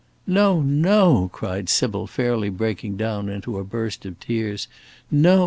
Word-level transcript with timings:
"No! 0.25 0.63
no!" 0.63 1.29
cried 1.31 1.69
Sybil, 1.69 2.07
fairly 2.07 2.49
breaking 2.49 2.97
down 2.97 3.29
into 3.29 3.59
a 3.59 3.63
burst 3.63 4.03
of 4.03 4.19
tears; 4.19 4.67
"no! 5.11 5.39